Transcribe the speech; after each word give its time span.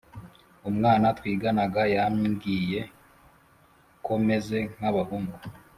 umwana 0.69 1.07
twiganaga 1.17 1.81
yambwiye 1.95 2.79
ko 4.05 4.13
meze 4.27 4.59
nk’abahungu, 4.75 5.37